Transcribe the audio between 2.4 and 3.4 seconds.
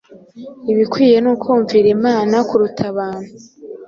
kuruta abantu.”